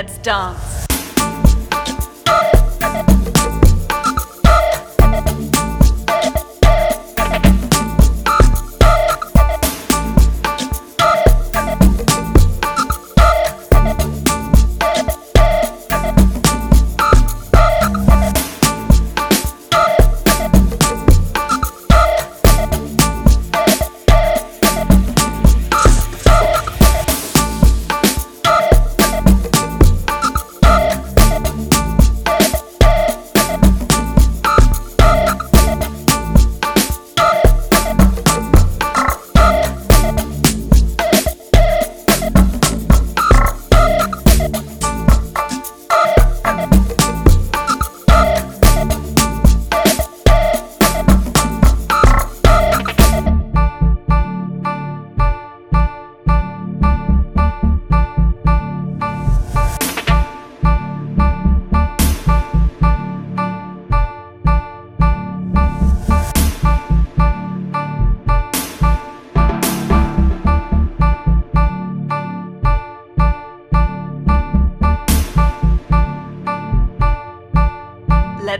Let's 0.00 0.16
dance. 0.16 0.79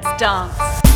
Let's 0.03 0.19
dance. 0.22 0.90